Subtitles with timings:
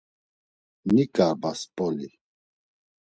[0.93, 2.09] Niǩarbas Mp̌oli.